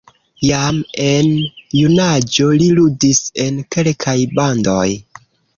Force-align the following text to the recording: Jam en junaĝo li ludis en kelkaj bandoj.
Jam 0.45 0.79
en 1.03 1.29
junaĝo 1.81 2.49
li 2.63 2.71
ludis 2.81 3.23
en 3.47 3.63
kelkaj 3.77 4.19
bandoj. 4.41 4.91